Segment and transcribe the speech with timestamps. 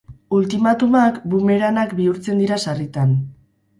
[0.37, 3.13] Ultimatumak bumeranak bihurtzen dira sarritan.